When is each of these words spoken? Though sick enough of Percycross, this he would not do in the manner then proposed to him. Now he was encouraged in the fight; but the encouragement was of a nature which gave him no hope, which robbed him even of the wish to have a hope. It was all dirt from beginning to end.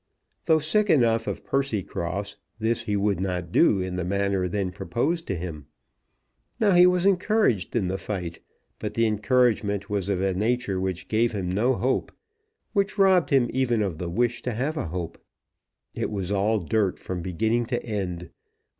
Though 0.45 0.57
sick 0.57 0.89
enough 0.89 1.27
of 1.27 1.45
Percycross, 1.45 2.35
this 2.57 2.85
he 2.85 2.95
would 2.95 3.19
not 3.19 3.51
do 3.51 3.79
in 3.81 3.97
the 3.97 4.03
manner 4.03 4.47
then 4.47 4.71
proposed 4.71 5.27
to 5.27 5.35
him. 5.35 5.67
Now 6.59 6.71
he 6.71 6.87
was 6.87 7.05
encouraged 7.05 7.75
in 7.75 7.87
the 7.87 7.99
fight; 7.99 8.39
but 8.79 8.95
the 8.95 9.05
encouragement 9.05 9.91
was 9.91 10.09
of 10.09 10.19
a 10.19 10.33
nature 10.33 10.79
which 10.81 11.07
gave 11.07 11.33
him 11.33 11.51
no 11.51 11.75
hope, 11.75 12.11
which 12.73 12.97
robbed 12.97 13.29
him 13.29 13.47
even 13.53 13.83
of 13.83 13.99
the 13.99 14.09
wish 14.09 14.41
to 14.41 14.53
have 14.53 14.75
a 14.75 14.87
hope. 14.87 15.23
It 15.93 16.09
was 16.09 16.31
all 16.31 16.57
dirt 16.57 16.97
from 16.97 17.21
beginning 17.21 17.67
to 17.67 17.85
end. 17.85 18.31